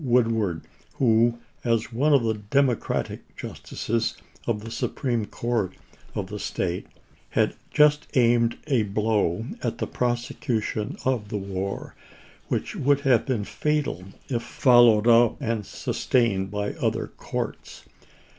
[0.03, 0.63] Woodward,
[0.95, 5.75] who, as one of the Democratic justices of the Supreme Court
[6.15, 6.87] of the State,
[7.29, 11.93] had just aimed a blow at the prosecution of the war
[12.47, 17.85] which would have been fatal if followed up and sustained by other courts.